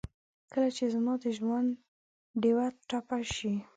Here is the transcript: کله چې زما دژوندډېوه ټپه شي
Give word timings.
کله 0.51 0.69
چې 0.75 0.85
زما 0.95 1.13
دژوندډېوه 1.23 2.65
ټپه 2.89 3.17
شي 3.35 3.53